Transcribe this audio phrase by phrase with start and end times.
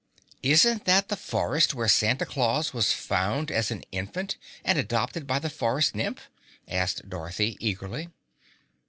[0.41, 4.35] "Isn't that the forest where Santa Claus was found as an infant
[4.65, 6.27] and adopted by the Forest Nymph?"
[6.67, 8.09] asked Dorothy eagerly.